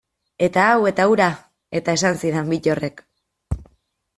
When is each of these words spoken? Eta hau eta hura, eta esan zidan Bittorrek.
Eta 0.45 0.61
hau 0.69 0.87
eta 0.91 1.03
hura, 1.11 1.27
eta 1.81 1.95
esan 1.99 2.17
zidan 2.25 2.51
Bittorrek. 2.55 3.05